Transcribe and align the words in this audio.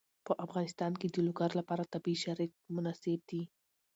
په 0.25 0.33
افغانستان 0.45 0.91
کې 0.99 1.07
د 1.09 1.17
لوگر 1.27 1.49
لپاره 1.59 1.89
طبیعي 1.93 2.17
شرایط 2.23 2.53
مناسب 2.75 3.19
دي. 3.29 3.41